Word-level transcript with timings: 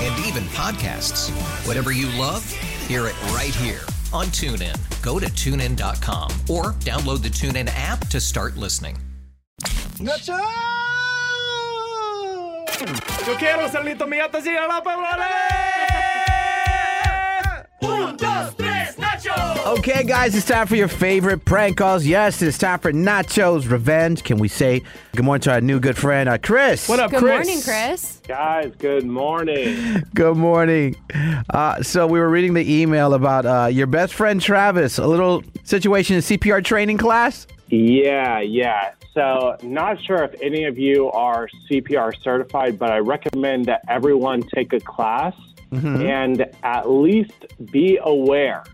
Yes, 0.00 0.18
and 0.18 0.26
even 0.26 0.42
podcasts. 0.50 1.30
Whatever 1.66 1.92
you 1.92 2.06
love, 2.18 2.48
hear 2.86 3.06
it 3.06 3.20
right 3.32 3.54
here 3.54 3.80
on 4.12 4.26
TuneIn. 4.26 4.76
Go 5.02 5.18
to 5.18 5.26
tunein.com 5.26 6.30
or 6.48 6.72
download 6.80 7.22
the 7.22 7.28
TuneIn 7.28 7.70
app 7.74 8.06
to 8.08 8.20
start 8.20 8.56
listening. 8.56 8.96
Nacho! 9.98 10.38
Yo 13.26 13.36
quiero 13.36 13.68
ser 13.68 13.84
listo, 13.84 14.06
mi 14.06 14.16
gato 14.16 14.40
sigue 14.40 14.58
la 14.66 14.82
palabra. 14.82 15.26
Un, 17.82 18.16
dos, 18.16 18.56
tres, 18.56 18.69
Nacho. 18.96 19.78
Okay, 19.78 20.04
guys, 20.04 20.34
it's 20.34 20.46
time 20.46 20.66
for 20.66 20.76
your 20.76 20.88
favorite 20.88 21.44
prank 21.44 21.76
calls. 21.76 22.04
Yes, 22.06 22.40
it's 22.42 22.58
time 22.58 22.78
for 22.78 22.92
Nacho's 22.92 23.66
Revenge. 23.66 24.22
Can 24.24 24.38
we 24.38 24.48
say 24.48 24.82
good 25.14 25.24
morning 25.24 25.42
to 25.42 25.52
our 25.52 25.60
new 25.60 25.80
good 25.80 25.96
friend, 25.96 26.28
uh, 26.28 26.38
Chris? 26.38 26.88
What 26.88 27.00
up, 27.00 27.10
Good 27.10 27.20
Chris? 27.20 27.46
morning, 27.46 27.62
Chris. 27.62 28.20
Guys, 28.26 28.72
good 28.78 29.04
morning. 29.06 30.02
Good 30.14 30.36
morning. 30.36 30.96
Uh, 31.50 31.82
so, 31.82 32.06
we 32.06 32.18
were 32.20 32.28
reading 32.28 32.54
the 32.54 32.80
email 32.80 33.14
about 33.14 33.46
uh, 33.46 33.66
your 33.66 33.86
best 33.86 34.14
friend, 34.14 34.40
Travis, 34.40 34.98
a 34.98 35.06
little 35.06 35.42
situation 35.64 36.16
in 36.16 36.22
CPR 36.22 36.62
training 36.64 36.98
class. 36.98 37.46
Yeah, 37.68 38.40
yeah. 38.40 38.92
So, 39.14 39.56
not 39.62 40.00
sure 40.02 40.22
if 40.24 40.40
any 40.40 40.64
of 40.64 40.78
you 40.78 41.10
are 41.10 41.48
CPR 41.68 42.12
certified, 42.22 42.78
but 42.78 42.90
I 42.92 42.98
recommend 42.98 43.66
that 43.66 43.82
everyone 43.88 44.42
take 44.54 44.72
a 44.72 44.80
class 44.80 45.34
and 45.72 46.46
at 46.62 46.90
least 46.90 47.46
be 47.70 47.98
aware 48.02 48.64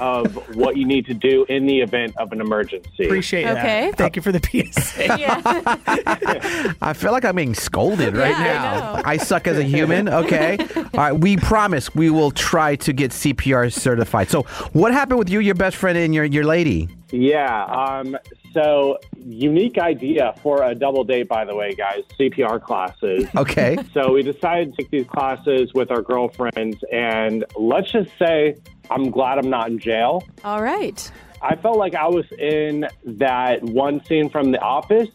of 0.00 0.34
what 0.56 0.76
you 0.76 0.84
need 0.84 1.06
to 1.06 1.14
do 1.14 1.44
in 1.48 1.66
the 1.66 1.80
event 1.80 2.16
of 2.16 2.32
an 2.32 2.40
emergency. 2.40 3.04
Appreciate 3.04 3.46
Okay. 3.46 3.90
that. 3.90 3.96
Thank 3.96 4.16
you 4.16 4.22
for 4.22 4.32
the 4.32 4.40
PSA. 4.40 5.06
Yeah. 5.18 5.40
I 6.82 6.92
feel 6.94 7.12
like 7.12 7.24
I'm 7.24 7.36
being 7.36 7.54
scolded 7.54 8.16
right 8.16 8.30
Yeah, 8.30 8.42
now. 8.42 8.96
know. 8.96 9.02
I 9.04 9.16
suck 9.18 9.46
as 9.46 9.58
a 9.58 9.62
human. 9.62 10.08
Okay. 10.08 10.58
All 10.76 10.82
right. 10.94 11.12
We 11.12 11.36
promise 11.36 11.94
we 11.94 12.10
will 12.10 12.32
try 12.32 12.74
to 12.76 12.92
get 12.92 13.12
CPR 13.12 13.72
certified. 13.72 14.30
So, 14.30 14.42
what 14.72 14.92
happened 14.92 15.18
with 15.20 15.30
you, 15.30 15.38
your 15.40 15.54
best 15.54 15.76
friend, 15.76 15.96
and 15.96 16.12
your, 16.14 16.24
your 16.24 16.44
lady? 16.44 16.88
Yeah. 17.12 17.64
Um, 17.66 18.16
so, 18.52 18.98
unique 19.24 19.78
idea 19.78 20.34
for 20.42 20.62
a 20.62 20.74
double 20.74 21.04
date, 21.04 21.28
by 21.28 21.44
the 21.44 21.54
way, 21.54 21.74
guys. 21.74 22.02
CPR 22.18 22.62
classes. 22.62 23.26
Okay. 23.36 23.78
So 23.92 24.12
we 24.12 24.22
decided 24.22 24.74
to 24.74 24.82
take 24.82 24.90
these 24.90 25.06
classes 25.06 25.74
with 25.74 25.90
our 25.90 26.00
girlfriends, 26.00 26.78
and 26.90 27.44
let's 27.56 27.92
just 27.92 28.10
say 28.18 28.56
I'm 28.90 29.10
glad 29.10 29.38
I'm 29.38 29.50
not 29.50 29.68
in 29.68 29.78
jail. 29.78 30.22
All 30.44 30.62
right. 30.62 31.10
I 31.42 31.56
felt 31.56 31.76
like 31.76 31.94
I 31.94 32.06
was 32.06 32.24
in 32.38 32.86
that 33.04 33.62
one 33.62 34.02
scene 34.04 34.30
from 34.30 34.52
The 34.52 34.60
Office 34.60 35.08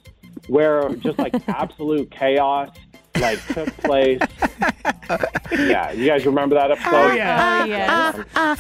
where 0.48 0.90
just 0.96 1.18
like 1.18 1.34
absolute 1.48 2.12
chaos 2.12 2.70
like 3.20 3.46
took 3.48 3.76
place. 3.78 4.20
yeah, 5.52 5.92
you 5.92 6.06
guys 6.08 6.26
remember 6.26 6.56
that 6.56 6.72
episode? 6.72 6.90
Oh, 6.94 7.14
yeah. 7.14 7.62
Oh, 7.62 7.66
yes. 7.66 8.16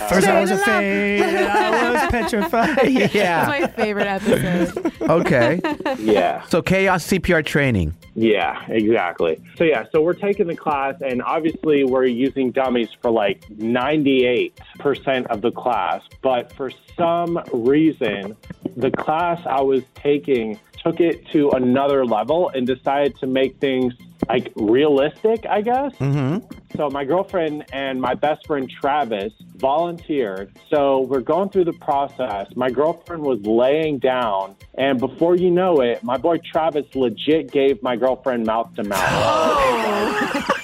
First 0.10 0.28
I 0.28 0.42
was 0.42 0.52
afraid, 0.52 1.22
I 1.22 1.92
was 1.92 2.12
petrified. 2.12 2.78
That's 2.78 3.14
Yeah. 3.14 3.46
my 3.48 3.68
favorite 3.68 4.08
episode. 4.08 4.94
Okay. 5.02 5.60
Yeah. 6.00 6.44
So, 6.48 6.62
chaos 6.62 7.06
CPR 7.08 7.46
training. 7.46 7.94
Yeah, 8.16 8.66
exactly. 8.68 9.40
So 9.58 9.64
yeah, 9.64 9.86
so 9.92 10.02
we're 10.02 10.14
taking 10.14 10.48
the 10.48 10.56
class 10.56 10.96
and 11.02 11.22
obviously 11.22 11.84
we're 11.84 12.06
using 12.06 12.52
dummies 12.52 12.90
for 13.02 13.12
like 13.12 13.42
98% 13.50 15.28
of 15.28 15.42
the 15.42 15.52
class, 15.52 16.02
but 16.22 16.52
for 16.54 16.72
some 16.98 17.40
reason 17.54 18.36
the 18.76 18.92
class 18.92 19.40
I 19.46 19.62
was 19.62 19.84
taking 19.96 20.60
took 20.84 21.00
it 21.00 21.28
to 21.32 21.50
another 21.52 22.06
level 22.06 22.50
and 22.50 22.66
decided 22.66 23.16
to 23.20 23.28
make 23.28 23.58
things 23.60 23.94
like 24.28 24.52
realistic, 24.56 25.46
I 25.50 25.62
guess. 25.62 25.94
Mm-hmm. 25.96 26.46
So 26.76 26.90
my 26.90 27.06
girlfriend 27.06 27.66
and 27.72 28.00
my 28.00 28.14
best 28.14 28.46
friend 28.46 28.70
Travis 28.70 29.34
volunteered. 29.56 30.58
So 30.70 31.02
we're 31.02 31.22
going 31.22 31.50
through 31.50 31.66
the 31.66 31.74
process. 31.74 32.48
My 32.56 32.70
girlfriend 32.70 33.24
was 33.24 33.40
laying 33.42 34.00
down, 34.00 34.56
and 34.76 35.00
before 35.00 35.36
you 35.36 35.50
know 35.50 35.82
it, 35.82 36.04
my 36.04 36.18
boy 36.18 36.38
Travis 36.52 36.86
legit 36.94 37.52
gave 37.52 37.82
my 37.82 37.96
girlfriend 37.96 38.46
mouth 38.46 38.74
to 38.76 38.84
mouth. 38.84 40.52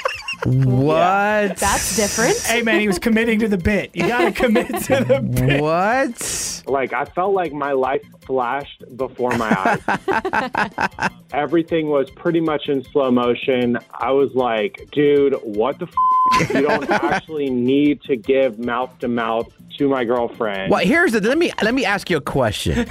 What? 0.45 1.57
That's 1.57 1.95
different. 1.95 2.37
Hey, 2.41 2.61
man, 2.61 2.79
he 2.79 2.87
was 2.87 2.99
committing 2.99 3.39
to 3.39 3.47
the 3.47 3.57
bit. 3.57 3.91
You 3.93 4.07
got 4.07 4.25
to 4.25 4.31
commit 4.31 4.67
to 4.67 5.03
the 5.03 5.21
bit. 5.45 5.61
What? 5.61 6.63
like 6.67 6.93
I 6.93 7.05
felt 7.05 7.33
like 7.33 7.51
my 7.53 7.71
life 7.73 8.03
flashed 8.25 8.83
before 8.95 9.31
my 9.37 9.79
eyes. 9.87 11.09
Everything 11.33 11.89
was 11.89 12.09
pretty 12.11 12.39
much 12.39 12.69
in 12.69 12.83
slow 12.85 13.11
motion. 13.11 13.77
I 13.93 14.11
was 14.11 14.33
like, 14.33 14.87
dude, 14.91 15.33
what 15.43 15.79
the 15.79 15.87
f-? 15.87 16.49
You 16.53 16.61
don't 16.61 16.89
actually 17.03 17.49
need 17.49 18.01
to 18.03 18.15
give 18.15 18.59
mouth 18.59 18.97
to 18.99 19.07
mouth 19.07 19.51
to 19.77 19.89
my 19.89 20.03
girlfriend. 20.05 20.71
Well, 20.71 20.85
here's 20.85 21.11
the. 21.11 21.21
Let 21.21 21.37
me 21.37 21.51
let 21.61 21.73
me 21.73 21.85
ask 21.85 22.09
you 22.09 22.17
a 22.17 22.21
question. 22.21 22.87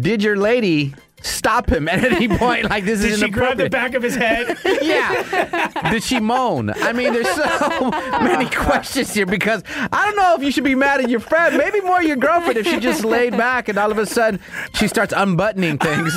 Did 0.00 0.22
your 0.22 0.36
lady 0.36 0.94
stop 1.22 1.70
him 1.70 1.88
at 1.88 2.04
any 2.04 2.28
point? 2.38 2.68
Like 2.70 2.84
this 2.84 3.00
is 3.00 3.04
Did 3.04 3.12
is 3.14 3.20
she 3.20 3.28
grab 3.30 3.56
the 3.58 3.70
back 3.70 3.94
of 3.94 4.02
his 4.02 4.14
head? 4.14 4.56
Yeah. 4.82 5.90
Did 5.90 6.02
she 6.02 6.18
moan? 6.18 6.70
I 6.70 6.92
mean, 6.92 7.12
there's 7.12 7.28
so 7.28 7.90
many 8.20 8.48
questions 8.50 9.14
here 9.14 9.26
because 9.26 9.62
I 9.92 10.04
don't 10.06 10.16
know 10.16 10.34
if 10.34 10.42
you 10.42 10.50
should 10.50 10.64
be 10.64 10.74
mad 10.74 11.00
at 11.00 11.08
your 11.08 11.20
friend. 11.20 11.56
Maybe 11.56 11.80
more 11.80 12.02
your 12.02 12.16
girlfriend 12.16 12.58
if 12.58 12.66
she 12.66 12.80
just 12.80 13.04
laid 13.04 13.36
back 13.36 13.68
and 13.68 13.78
all 13.78 13.90
of 13.92 13.98
a 13.98 14.06
sudden 14.06 14.40
she 14.74 14.88
starts 14.88 15.12
unbuttoning 15.16 15.78
things. 15.78 16.12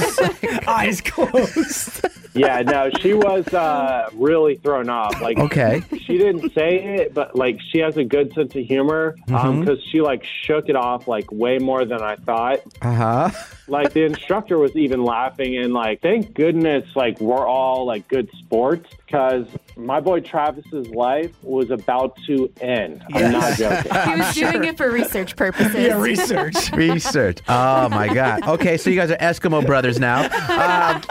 Eyes 0.68 1.02
closed. 1.02 2.06
Yeah, 2.36 2.62
no, 2.62 2.90
she 3.02 3.14
was 3.14 3.48
uh, 3.54 4.10
really 4.14 4.56
thrown 4.56 4.90
off. 4.90 5.20
Like, 5.22 5.38
Okay. 5.40 5.82
she 6.06 6.18
didn't 6.18 6.54
say 6.54 6.98
it, 6.98 7.14
but 7.14 7.36
like 7.36 7.60
she 7.72 7.80
has 7.80 7.98
a 7.98 8.04
good 8.04 8.34
sense 8.34 8.56
of 8.56 8.64
humor 8.66 9.16
because 9.26 9.82
she 9.84 10.02
like 10.02 10.24
shook 10.44 10.70
it 10.70 10.76
off 10.76 11.08
like 11.08 11.32
way 11.32 11.58
more 11.60 11.86
than 11.86 12.02
I 12.02 12.16
thought. 12.18 12.60
Uh 12.82 12.94
huh. 12.94 13.30
Like 13.68 13.94
the 13.94 14.04
instructor 14.04 14.60
was 14.60 14.76
even 14.76 15.04
laughing 15.04 15.58
and 15.58 15.74
like, 15.74 16.02
thank 16.02 16.34
goodness, 16.36 16.86
like 16.96 17.20
we're 17.20 17.48
all 17.48 17.86
like 17.86 18.08
good 18.08 18.30
sports 18.38 18.88
because 19.06 19.48
my 19.76 20.00
boy 20.00 20.20
Travis's 20.20 20.88
life 20.90 21.32
was 21.42 21.72
about 21.72 22.16
to 22.28 22.52
end. 22.62 23.04
I'm 23.14 23.32
not 23.32 23.58
joking. 23.58 23.92
He 24.06 24.16
was 24.20 24.36
doing 24.36 24.64
it 24.66 24.78
for 24.78 24.92
research 24.92 25.36
purposes. 25.36 25.74
Yeah, 25.74 26.00
research. 26.00 26.72
Research. 26.74 27.40
Oh 27.48 27.90
my 27.90 28.14
God. 28.14 28.48
Okay, 28.48 28.78
so 28.78 28.90
you 28.90 28.96
guys 28.98 29.10
are 29.12 29.18
Eskimo 29.18 29.66
brothers 29.66 30.00
now. 30.00 30.22
Um, 30.26 31.02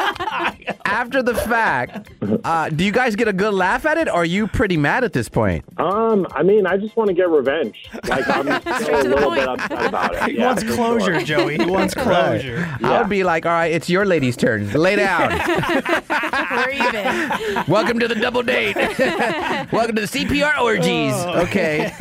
after 0.95 1.25
the 1.25 1.35
fact, 1.35 2.09
uh, 2.45 2.69
do 2.69 2.85
you 2.85 2.93
guys 2.93 3.17
get 3.17 3.27
a 3.27 3.33
good 3.33 3.53
laugh 3.53 3.85
at 3.85 3.99
it, 3.99 4.07
or 4.09 4.13
are 4.19 4.25
you 4.25 4.47
pretty 4.47 4.77
mad 4.77 5.03
at 5.03 5.13
this 5.13 5.29
point? 5.29 5.65
Um, 5.77 6.25
I 6.31 6.45
mean, 6.45 6.69
I 6.69 6.77
just 6.77 6.97
want 6.97 7.09
to 7.09 7.15
get 7.15 7.29
revenge. 7.29 7.91
Like 8.07 8.29
I'm 8.29 8.47
still 8.83 9.01
a 9.01 9.03
little 9.03 9.31
bit 9.33 9.49
upset 9.49 9.87
about 9.87 10.15
it. 10.15 10.23
He 10.31 10.39
Yeah, 10.39 10.47
wants 10.47 10.63
closure, 10.63 11.15
sure. 11.19 11.25
Joey. 11.25 11.59
He 11.59 11.65
wants 11.67 11.95
closure. 12.07 12.67
I 12.83 13.01
would 13.01 13.09
be 13.11 13.25
like, 13.25 13.45
all 13.45 13.53
right, 13.53 13.73
it's 13.73 13.91
your 13.91 14.05
lady's 14.07 14.37
turn. 14.37 14.71
Lay 14.73 14.95
down. 14.97 15.31
We're 15.31 16.71
even. 16.71 17.65
Welcome 17.67 17.99
to 17.99 18.07
the 18.09 18.15
double 18.15 18.43
date. 18.45 18.77
Welcome 18.77 19.97
to 19.97 20.03
the 20.07 20.09
CPR 20.13 20.61
orgies. 20.61 21.13
Okay. 21.45 21.93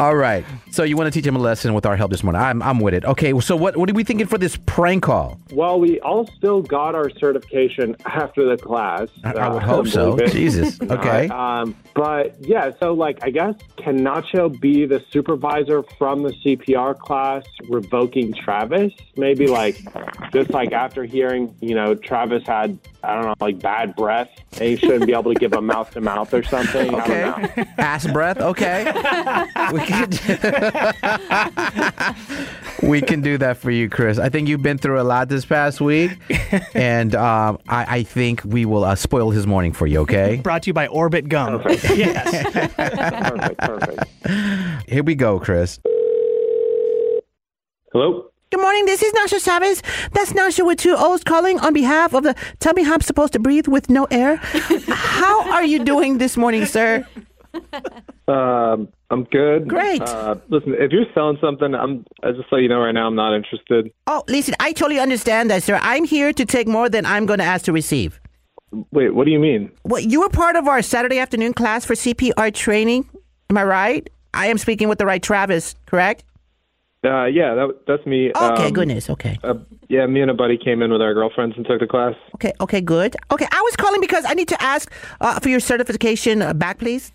All 0.00 0.16
right. 0.16 0.44
So 0.72 0.82
you 0.82 0.96
want 0.96 1.06
to 1.06 1.10
teach 1.16 1.26
him 1.26 1.36
a 1.36 1.38
lesson 1.38 1.72
with 1.72 1.86
our 1.86 1.96
help 1.96 2.10
this 2.10 2.22
morning? 2.24 2.42
I'm, 2.42 2.62
I'm 2.62 2.80
with 2.80 2.94
it. 2.94 3.04
Okay. 3.04 3.38
So 3.40 3.54
what 3.56 3.76
what 3.76 3.88
are 3.88 3.94
we 3.94 4.02
thinking 4.04 4.26
for 4.26 4.38
this 4.38 4.56
prank 4.66 5.04
call? 5.04 5.38
Well, 5.52 5.78
we 5.80 6.00
all 6.00 6.26
still 6.36 6.62
got 6.62 6.94
our 6.96 7.10
certification 7.10 7.96
after 8.08 8.44
the 8.44 8.56
class. 8.56 9.08
I- 9.24 9.32
I 9.34 9.48
would 9.48 9.62
hope 9.74 9.86
so. 9.88 10.16
it. 10.16 10.32
Jesus. 10.32 10.80
Okay. 10.80 11.28
Um, 11.28 11.74
but 11.94 12.36
yeah, 12.40 12.70
so 12.80 12.92
like, 12.94 13.18
I 13.22 13.30
guess 13.30 13.54
can 13.76 14.00
Nacho 14.00 14.58
be 14.60 14.86
the 14.86 15.02
supervisor 15.10 15.82
from 15.98 16.22
the 16.22 16.30
CPR 16.30 16.98
class, 16.98 17.44
revoking 17.68 18.32
Travis? 18.34 18.92
Maybe 19.16 19.46
like, 19.46 19.80
just 20.32 20.50
like 20.50 20.72
after 20.72 21.04
hearing, 21.04 21.54
you 21.60 21.74
know, 21.74 21.94
Travis 21.94 22.42
had, 22.46 22.78
I 23.02 23.14
don't 23.14 23.24
know, 23.24 23.34
like 23.40 23.60
bad 23.60 23.94
breath, 23.96 24.28
and 24.52 24.62
he 24.62 24.76
shouldn't 24.76 25.06
be 25.06 25.12
able 25.12 25.32
to 25.34 25.38
give 25.38 25.52
a 25.52 25.60
mouth 25.62 25.90
to 25.92 26.00
mouth 26.00 26.32
or 26.34 26.42
something. 26.42 26.94
I 26.94 27.02
Okay. 27.02 27.20
don't 27.22 27.56
know. 27.56 27.64
Ass 27.78 28.06
breath. 28.06 28.40
Okay. 28.40 28.84
we 29.72 29.80
can. 29.80 30.08
We 32.82 33.00
can 33.00 33.20
do 33.20 33.38
that 33.38 33.56
for 33.56 33.70
you, 33.70 33.88
Chris. 33.88 34.18
I 34.18 34.28
think 34.28 34.48
you've 34.48 34.62
been 34.62 34.78
through 34.78 35.00
a 35.00 35.02
lot 35.02 35.28
this 35.28 35.44
past 35.44 35.80
week, 35.80 36.18
and 36.74 37.14
um, 37.14 37.58
I, 37.68 37.98
I 37.98 38.02
think 38.02 38.42
we 38.44 38.64
will 38.64 38.84
uh, 38.84 38.94
spoil 38.94 39.30
his 39.30 39.46
morning 39.46 39.72
for 39.72 39.86
you. 39.86 40.00
Okay. 40.00 40.36
Brought 40.42 40.62
to 40.64 40.68
you 40.68 40.74
by 40.74 40.86
Orbit 40.86 41.28
Gum. 41.28 41.62
yes. 41.66 42.52
Perfect, 42.74 43.58
perfect. 43.58 44.88
Here 44.88 45.02
we 45.02 45.14
go, 45.14 45.40
Chris. 45.40 45.80
Hello. 47.92 48.30
Good 48.50 48.60
morning, 48.62 48.86
this 48.86 49.02
is 49.02 49.12
Nacho 49.12 49.44
Chavez. 49.44 49.82
That's 50.12 50.32
Nacho 50.32 50.64
with 50.64 50.78
two 50.78 50.94
O's 50.96 51.22
calling 51.22 51.60
on 51.60 51.74
behalf 51.74 52.14
of 52.14 52.22
the 52.22 52.34
Tummy 52.60 52.82
Hop 52.82 53.02
supposed 53.02 53.34
to 53.34 53.38
breathe 53.38 53.68
with 53.68 53.90
no 53.90 54.06
air. 54.10 54.36
How 54.36 55.50
are 55.52 55.64
you 55.64 55.84
doing 55.84 56.16
this 56.16 56.36
morning, 56.38 56.64
sir? 56.64 57.06
Um, 58.26 58.88
I'm 59.10 59.24
good. 59.24 59.68
Great. 59.68 60.02
Uh, 60.02 60.36
listen, 60.48 60.74
if 60.78 60.92
you're 60.92 61.06
selling 61.14 61.38
something, 61.40 61.74
I'm. 61.74 62.04
I 62.22 62.32
just 62.32 62.52
let 62.52 62.60
you 62.60 62.68
know 62.68 62.80
right 62.80 62.92
now, 62.92 63.06
I'm 63.06 63.14
not 63.14 63.34
interested. 63.34 63.90
Oh, 64.06 64.22
listen, 64.28 64.54
I 64.60 64.72
totally 64.72 65.00
understand 65.00 65.50
that, 65.50 65.62
sir. 65.62 65.78
I'm 65.82 66.04
here 66.04 66.32
to 66.34 66.44
take 66.44 66.68
more 66.68 66.88
than 66.90 67.06
I'm 67.06 67.24
going 67.24 67.38
to 67.38 67.44
ask 67.44 67.64
to 67.66 67.72
receive. 67.72 68.20
Wait, 68.92 69.14
what 69.14 69.24
do 69.24 69.30
you 69.30 69.38
mean? 69.38 69.70
Well, 69.84 70.00
you 70.02 70.20
were 70.20 70.28
part 70.28 70.56
of 70.56 70.68
our 70.68 70.82
Saturday 70.82 71.18
afternoon 71.18 71.54
class 71.54 71.86
for 71.86 71.94
CPR 71.94 72.52
training. 72.52 73.08
Am 73.48 73.56
I 73.56 73.64
right? 73.64 74.10
I 74.34 74.48
am 74.48 74.58
speaking 74.58 74.90
with 74.90 74.98
the 74.98 75.06
right 75.06 75.22
Travis, 75.22 75.74
correct? 75.86 76.24
Uh, 77.02 77.24
yeah, 77.24 77.54
that, 77.54 77.68
that's 77.86 78.04
me. 78.04 78.30
Okay, 78.36 78.66
Um, 78.66 78.72
goodness. 78.74 79.08
Okay. 79.08 79.38
Uh, 79.42 79.54
yeah, 79.88 80.04
me 80.06 80.20
and 80.20 80.30
a 80.30 80.34
buddy 80.34 80.58
came 80.58 80.82
in 80.82 80.92
with 80.92 81.00
our 81.00 81.14
girlfriends 81.14 81.56
and 81.56 81.64
took 81.64 81.80
the 81.80 81.86
class. 81.86 82.14
Okay, 82.34 82.52
okay, 82.60 82.82
good. 82.82 83.16
Okay, 83.30 83.46
I 83.50 83.60
was 83.62 83.76
calling 83.76 84.00
because 84.02 84.24
I 84.26 84.34
need 84.34 84.48
to 84.48 84.62
ask 84.62 84.92
uh, 85.22 85.40
for 85.40 85.48
your 85.48 85.60
certification 85.60 86.42
uh, 86.42 86.52
back, 86.52 86.78
please. 86.78 87.12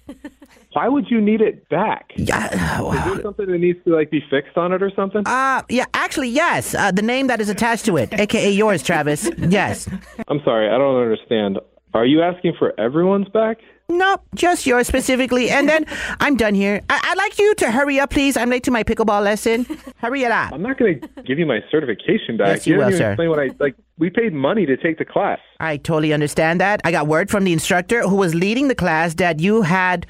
Why 0.73 0.87
would 0.87 1.09
you 1.09 1.21
need 1.21 1.41
it 1.41 1.69
back? 1.69 2.11
Yeah. 2.15 2.47
Is 2.47 3.13
there 3.13 3.21
something 3.21 3.45
that 3.47 3.57
needs 3.59 3.79
to 3.85 3.95
like 3.95 4.09
be 4.11 4.21
fixed 4.29 4.57
on 4.57 4.73
it 4.73 4.81
or 4.81 4.91
something? 4.95 5.21
Uh, 5.25 5.61
yeah, 5.69 5.85
actually, 5.93 6.29
yes. 6.29 6.73
Uh, 6.75 6.91
the 6.91 7.01
name 7.01 7.27
that 7.27 7.39
is 7.41 7.49
attached 7.49 7.85
to 7.85 7.97
it, 7.97 8.11
aka 8.13 8.49
yours, 8.51 8.81
Travis. 8.83 9.29
Yes. 9.37 9.87
I'm 10.27 10.41
sorry, 10.43 10.67
I 10.69 10.77
don't 10.77 10.95
understand. 11.01 11.59
Are 11.93 12.05
you 12.05 12.21
asking 12.23 12.53
for 12.57 12.73
everyone's 12.79 13.29
back? 13.29 13.57
No, 13.89 14.17
just 14.33 14.65
yours 14.65 14.87
specifically. 14.87 15.49
And 15.51 15.69
then 15.69 15.85
I'm 16.19 16.35
done 16.37 16.55
here. 16.55 16.81
I- 16.89 17.01
I'd 17.03 17.17
like 17.17 17.37
you 17.37 17.53
to 17.55 17.69
hurry 17.69 17.99
up, 17.99 18.09
please. 18.09 18.35
I'm 18.37 18.49
late 18.49 18.63
to 18.63 18.71
my 18.71 18.83
pickleball 18.83 19.23
lesson. 19.23 19.65
Hurry 19.97 20.23
it 20.23 20.31
up. 20.31 20.53
I'm 20.53 20.63
not 20.63 20.79
going 20.79 21.01
to 21.01 21.07
give 21.23 21.37
you 21.37 21.45
my 21.45 21.59
certification 21.69 22.37
back. 22.37 22.47
Yes, 22.47 22.65
you 22.67 22.75
didn't 22.77 22.91
will, 22.91 22.97
sir. 22.97 23.11
Explain 23.11 23.29
what 23.29 23.39
I 23.39 23.49
like. 23.59 23.75
We 23.99 24.09
paid 24.09 24.33
money 24.33 24.65
to 24.65 24.75
take 24.77 24.97
the 24.97 25.05
class. 25.05 25.37
I 25.59 25.77
totally 25.77 26.13
understand 26.13 26.59
that. 26.61 26.81
I 26.83 26.91
got 26.91 27.05
word 27.07 27.29
from 27.29 27.43
the 27.43 27.53
instructor 27.53 28.01
who 28.01 28.15
was 28.15 28.33
leading 28.33 28.69
the 28.69 28.75
class 28.75 29.13
that 29.15 29.39
you 29.39 29.61
had, 29.61 30.07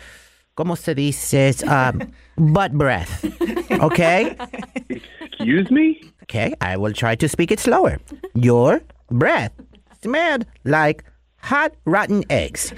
como 0.56 0.76
se 0.76 0.94
dice, 0.94 1.64
um, 1.68 2.02
butt 2.38 2.74
breath. 2.74 3.26
Okay? 3.72 4.36
Excuse 5.22 5.70
me? 5.72 6.00
Okay, 6.24 6.54
I 6.62 6.78
will 6.78 6.94
try 6.94 7.16
to 7.16 7.28
speak 7.28 7.52
it 7.52 7.60
slower. 7.60 7.98
Your 8.36 8.82
breath 9.10 9.52
smelled 10.02 10.46
like 10.64 11.04
hot, 11.38 11.74
rotten 11.86 12.24
eggs. 12.30 12.74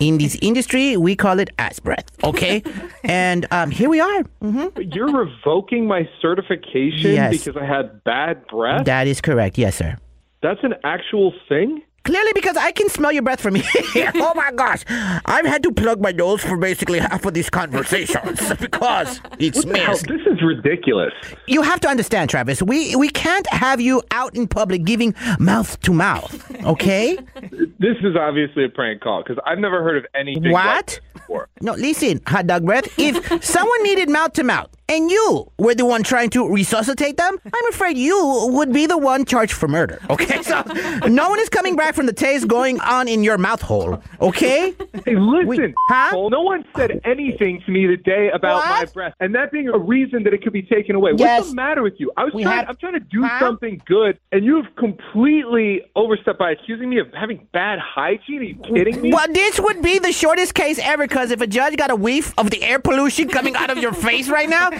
In 0.00 0.18
this 0.18 0.36
industry, 0.42 0.96
we 0.96 1.14
call 1.14 1.38
it 1.38 1.50
ass 1.58 1.78
breath. 1.78 2.06
Okay? 2.24 2.62
and 3.04 3.46
um, 3.50 3.70
here 3.70 3.88
we 3.88 4.00
are. 4.00 4.22
hmm 4.40 4.66
you're 4.78 5.12
revoking 5.12 5.86
my 5.86 6.08
certification 6.20 7.12
Yes. 7.12 7.44
because 7.44 7.56
I 7.60 7.64
had 7.64 8.02
bad 8.04 8.46
breath? 8.48 8.84
That 8.86 9.06
is 9.06 9.20
correct. 9.20 9.58
Yes, 9.58 9.76
sir. 9.76 9.96
That's 10.42 10.60
an 10.62 10.74
actual 10.84 11.32
thing? 11.48 11.82
Clearly, 12.04 12.32
because 12.34 12.56
I 12.56 12.72
can 12.72 12.88
smell 12.88 13.12
your 13.12 13.22
breath 13.22 13.40
from 13.40 13.54
here. 13.92 14.10
oh 14.14 14.32
my 14.34 14.50
gosh. 14.52 14.82
I've 15.26 15.44
had 15.44 15.62
to 15.64 15.72
plug 15.72 16.00
my 16.00 16.10
nose 16.12 16.42
for 16.42 16.56
basically 16.56 16.98
half 17.00 17.24
of 17.26 17.34
these 17.34 17.50
conversations 17.50 18.40
because 18.60 19.20
it 19.38 19.54
What 19.54 19.62
smells. 19.62 20.02
This 20.02 20.20
is 20.26 20.42
ridiculous. 20.42 21.12
You 21.46 21.60
have 21.62 21.80
to 21.80 21.88
understand, 21.88 22.30
Travis. 22.30 22.62
We 22.62 22.96
we 22.96 23.08
can't 23.10 23.46
have 23.48 23.80
you 23.80 24.02
out 24.10 24.34
in 24.34 24.46
public 24.48 24.84
giving 24.84 25.14
mouth 25.38 25.78
to 25.82 25.92
mouth. 25.92 26.64
Okay? 26.64 27.18
This 27.80 27.96
is 28.02 28.16
obviously 28.16 28.64
a 28.64 28.68
prank 28.68 29.02
call 29.02 29.22
because 29.22 29.38
I've 29.46 29.58
never 29.60 29.84
heard 29.84 29.96
of 29.98 30.06
anything 30.12 30.50
like 30.50 30.52
What? 30.52 30.86
this 30.88 31.00
before. 31.12 31.48
No, 31.60 31.74
listen, 31.74 32.20
hot 32.26 32.48
dog 32.48 32.64
breath. 32.66 32.88
If 32.98 33.44
someone 33.44 33.82
needed 33.84 34.10
mouth 34.10 34.32
to 34.32 34.42
mouth 34.42 34.68
and 34.88 35.10
you 35.10 35.50
were 35.58 35.74
the 35.74 35.84
one 35.84 36.02
trying 36.02 36.30
to 36.30 36.48
resuscitate 36.48 37.16
them, 37.16 37.38
I'm 37.44 37.66
afraid 37.70 37.98
you 37.98 38.48
would 38.52 38.72
be 38.72 38.86
the 38.86 38.96
one 38.98 39.24
charged 39.24 39.52
for 39.52 39.68
murder. 39.68 40.00
Okay? 40.10 40.38
So 40.48 40.62
no 41.06 41.28
one 41.28 41.38
is 41.40 41.48
coming 41.50 41.76
back 41.76 41.94
from 41.94 42.06
the 42.06 42.12
taste 42.12 42.48
going 42.48 42.80
on 42.80 43.06
in 43.06 43.22
your 43.22 43.36
mouth 43.36 43.60
hole. 43.60 44.02
Okay? 44.20 44.74
Hey, 45.04 45.14
listen. 45.16 45.74
huh? 45.88 46.12
No 46.30 46.40
one 46.42 46.64
said 46.76 47.00
anything 47.04 47.60
to 47.66 47.70
me 47.70 47.86
today 47.86 48.30
about 48.32 48.64
my 48.64 48.80
What? 48.80 48.94
breath, 48.94 49.14
and 49.20 49.34
that 49.34 49.52
being 49.52 49.68
a 49.68 49.76
reason 49.78 50.22
that 50.24 50.32
it 50.32 50.42
could 50.42 50.52
be 50.54 50.62
taken 50.62 50.94
away. 50.96 51.12
Yes. 51.16 51.40
What's 51.40 51.50
the 51.50 51.56
matter 51.56 51.82
with 51.82 51.94
you? 51.98 52.10
I 52.16 52.24
was 52.24 52.32
We 52.32 52.44
trying. 52.44 52.56
had- 52.60 52.68
I'm 52.68 52.76
trying 52.76 52.94
to 52.94 53.00
do 53.00 53.22
Huh? 53.24 53.40
something 53.40 53.82
good, 53.86 54.18
and 54.32 54.44
you 54.44 54.56
have 54.62 54.74
completely 54.76 55.82
overstepped 55.96 56.38
by 56.38 56.52
accusing 56.52 56.88
me 56.88 56.98
of 56.98 57.12
having 57.12 57.46
bad 57.52 57.78
hygiene. 57.78 58.38
Are 58.38 58.42
you 58.44 58.54
kidding 58.74 59.00
me? 59.02 59.12
Well, 59.12 59.26
this 59.32 59.60
would 59.60 59.82
be 59.82 59.98
the 59.98 60.12
shortest 60.12 60.54
case 60.54 60.78
ever 60.82 61.06
because 61.06 61.30
if 61.30 61.40
a 61.40 61.46
judge 61.46 61.76
got 61.76 61.90
a 61.90 61.96
whiff 61.96 62.32
of 62.38 62.50
the 62.50 62.62
air 62.62 62.78
pollution 62.78 63.28
coming 63.28 63.56
out 63.56 63.70
of 63.70 63.78
your 63.78 63.92
face 63.92 64.28
right 64.28 64.48
now, 64.48 64.70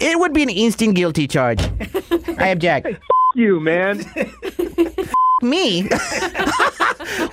it 0.00 0.18
would 0.18 0.32
be 0.32 0.42
an 0.42 0.50
instant 0.50 0.94
guilty 0.94 1.26
charge. 1.28 1.60
I 2.38 2.48
object. 2.48 2.86
you, 3.34 3.60
man. 3.60 4.04
Me? 5.40 5.82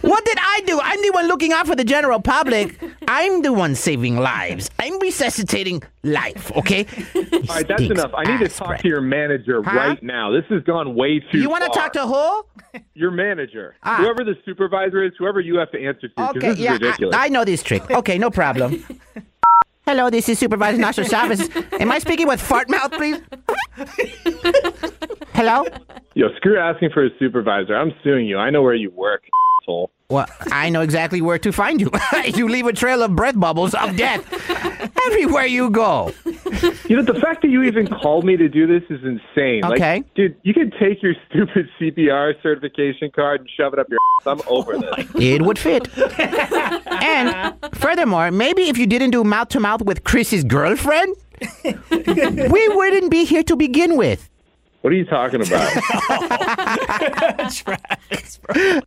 what 0.02 0.26
did 0.26 0.38
I 0.40 0.62
do? 0.68 0.80
I'm 0.80 1.02
the 1.02 1.10
one 1.12 1.28
looking 1.28 1.54
out 1.54 1.66
for 1.66 1.76
the 1.76 1.84
general 1.84 2.20
public. 2.22 2.80
I'm 3.08 3.42
the 3.42 3.52
one 3.52 3.74
saving 3.74 4.18
lives. 4.18 4.70
I'm 4.80 5.00
resuscitating 5.00 5.82
life, 6.04 6.52
okay? 6.56 6.86
All 7.16 7.24
right, 7.50 7.68
that's 7.68 7.82
enough. 7.82 8.12
I 8.14 8.24
need 8.26 8.48
to 8.48 8.56
talk 8.56 8.78
to 8.80 8.88
your 8.88 9.02
manager 9.02 9.64
Huh? 9.64 9.76
right 9.76 10.04
now. 10.04 10.32
This 10.32 10.44
has 10.50 10.62
gone 10.64 10.94
way 10.94 11.20
too. 11.32 11.40
You 11.40 11.50
want 11.50 11.64
to 11.64 11.70
talk 11.72 11.94
to 11.94 12.06
who? 12.06 12.46
your 12.94 13.10
manager? 13.12 13.74
Ah. 13.84 13.98
Whoever 13.98 14.24
the 14.24 14.36
supervisor 14.46 15.04
is, 15.04 15.14
whoever 15.18 15.40
you 15.40 15.58
have 15.58 15.72
to 15.72 15.84
answer 15.84 16.08
to. 16.10 16.30
Okay, 16.30 16.54
yeah, 16.54 16.74
ridiculous. 16.74 17.16
I, 17.16 17.26
I 17.26 17.30
know 17.30 17.44
this 17.44 17.64
trick. 17.64 17.90
Okay, 17.90 18.20
no 18.20 18.30
problem. 18.30 18.84
Hello, 19.96 20.10
this 20.10 20.28
is 20.28 20.38
Supervisor 20.38 20.78
Nacho 20.78 21.10
Chavez. 21.10 21.50
Am 21.80 21.90
I 21.90 22.00
speaking 22.00 22.28
with 22.28 22.42
Fart 22.42 22.70
Mouth, 22.70 22.92
please? 22.92 23.18
Hello? 25.34 25.64
Yo, 26.16 26.28
screw 26.36 26.60
asking 26.60 26.90
for 26.94 27.06
a 27.06 27.10
supervisor. 27.18 27.78
I'm 27.78 27.94
suing 28.04 28.26
you. 28.26 28.38
I 28.38 28.50
know 28.50 28.62
where 28.62 28.74
you 28.74 28.92
work, 28.92 29.24
asshole. 29.62 29.92
Well, 30.10 30.28
I 30.52 30.68
know 30.68 30.82
exactly 30.82 31.22
where 31.22 31.40
to 31.40 31.54
find 31.54 31.80
you. 31.80 31.90
you 32.26 32.50
leave 32.50 32.68
a 32.68 32.74
trail 32.74 33.04
of 33.04 33.16
breath 33.16 33.40
bubbles 33.40 33.74
of 33.74 33.96
death 33.96 34.22
everywhere 35.08 35.46
you 35.46 35.70
go. 35.70 36.12
You 36.88 36.98
know, 36.98 37.02
the 37.02 37.20
fact 37.20 37.42
that 37.42 37.50
you 37.50 37.64
even 37.64 37.88
called 37.88 38.26
me 38.26 38.38
to 38.38 38.48
do 38.48 38.68
this 38.68 38.84
is 38.92 39.04
insane. 39.04 39.66
Okay. 39.66 39.98
Like, 39.98 40.14
dude, 40.14 40.38
you 40.44 40.54
can 40.54 40.72
take 40.80 41.02
your 41.02 41.16
stupid 41.30 41.68
CPR 41.80 42.34
certification 42.44 43.10
card 43.12 43.42
and 43.42 43.50
shove 43.58 43.74
it 43.74 43.80
up 43.80 43.88
your 43.90 43.98
ass. 44.22 44.28
I'm 44.28 44.42
over 44.48 44.76
oh 44.76 44.80
this. 44.80 45.08
It 45.16 45.42
would 45.42 45.58
fit. 45.58 45.88
and 45.98 47.56
furthermore, 47.74 48.30
maybe 48.32 48.70
if 48.70 48.78
you 48.78 48.86
didn't 48.86 49.12
do 49.12 49.24
mouth 49.24 49.50
to 49.50 49.60
mouth 49.60 49.82
with 49.82 50.04
Chris's 50.04 50.44
girlfriend, 50.44 51.16
we 51.64 52.68
wouldn't 52.70 53.10
be 53.12 53.26
here 53.26 53.44
to 53.44 53.56
begin 53.56 53.98
with. 53.98 54.30
What 54.86 54.94
are 54.94 54.98
you 54.98 55.06
talking 55.06 55.42
about? 55.42 55.74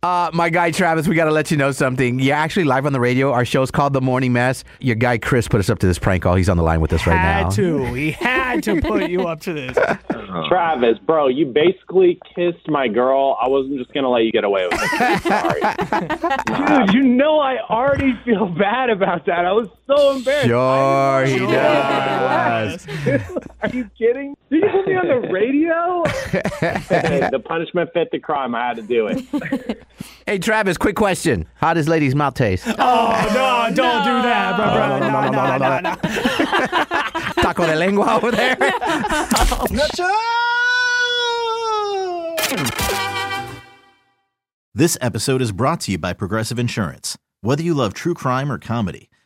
Uh, 0.01 0.31
my 0.33 0.49
guy 0.49 0.71
Travis, 0.71 1.05
we 1.07 1.15
got 1.15 1.25
to 1.25 1.31
let 1.31 1.51
you 1.51 1.57
know 1.57 1.71
something. 1.71 2.17
You're 2.19 2.35
actually 2.35 2.63
live 2.63 2.85
on 2.85 2.93
the 2.93 2.99
radio. 2.99 3.33
Our 3.33 3.43
show's 3.43 3.69
called 3.71 3.91
The 3.91 3.99
Morning 3.99 4.31
Mess. 4.31 4.63
Your 4.79 4.95
guy 4.95 5.17
Chris 5.17 5.49
put 5.49 5.59
us 5.59 5.69
up 5.69 5.79
to 5.79 5.87
this 5.87 5.99
prank 5.99 6.23
call. 6.23 6.35
He's 6.35 6.47
on 6.47 6.55
the 6.55 6.63
line 6.63 6.79
with 6.79 6.93
us 6.93 7.05
right 7.05 7.17
Had 7.17 7.43
now. 7.43 7.49
to. 7.49 7.93
He 7.93 8.11
had 8.11 8.63
to 8.63 8.81
put 8.81 9.09
you 9.09 9.27
up 9.27 9.41
to 9.41 9.53
this. 9.53 9.77
Travis, 10.47 10.97
bro, 11.05 11.27
you 11.27 11.45
basically 11.47 12.17
kissed 12.33 12.67
my 12.69 12.87
girl. 12.87 13.37
I 13.41 13.49
wasn't 13.49 13.77
just 13.77 13.93
gonna 13.93 14.09
let 14.09 14.23
you 14.23 14.31
get 14.31 14.45
away 14.45 14.65
with 14.71 14.79
it. 14.81 15.23
Sorry. 15.23 16.85
Dude, 16.85 16.93
you 16.93 17.03
know 17.03 17.39
I 17.39 17.57
already 17.69 18.17
feel 18.23 18.47
bad 18.47 18.89
about 18.89 19.25
that. 19.25 19.45
I 19.45 19.51
was 19.51 19.67
so 19.89 20.11
embarrassed. 20.15 20.47
Sure, 20.47 21.25
he 21.25 21.39
does. 21.39 22.87
Are 23.61 23.69
you 23.69 23.89
kidding? 23.97 24.35
Did 24.49 24.63
you 24.63 24.69
put 24.69 24.87
me 24.87 24.95
on 24.95 25.07
the 25.07 25.27
radio? 25.29 26.03
Hey, 26.89 27.27
the 27.31 27.39
punishment 27.43 27.89
fit 27.93 28.09
the 28.11 28.19
crime. 28.19 28.55
I 28.55 28.67
had 28.67 28.77
to 28.77 28.81
do 28.83 29.07
it. 29.07 29.83
Hey, 30.25 30.39
Travis, 30.39 30.77
quick 30.77 30.95
question. 30.95 31.47
How 31.55 31.73
does 31.73 31.87
ladies' 31.87 32.15
mouth 32.15 32.35
taste? 32.35 32.65
Oh, 32.67 33.31
no, 33.33 33.75
don't 33.75 34.05
do 34.05 34.21
that, 34.23 34.55
bro. 34.57 34.65
bro. 34.73 34.99
No, 34.99 35.29
no, 35.31 35.57
no, 35.57 35.79
no. 35.79 35.95
Taco 37.43 37.65
de 37.65 37.75
lengua 37.75 38.15
over 38.15 38.31
there. 38.31 38.55
This 44.73 44.97
episode 45.01 45.41
is 45.41 45.51
brought 45.51 45.81
to 45.81 45.91
you 45.91 45.97
by 45.97 46.13
Progressive 46.13 46.59
Insurance. 46.59 47.17
Whether 47.41 47.63
you 47.63 47.73
love 47.73 47.93
true 47.93 48.13
crime 48.13 48.51
or 48.51 48.57
comedy, 48.57 49.09